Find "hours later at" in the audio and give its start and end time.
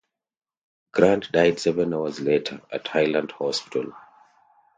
1.93-2.87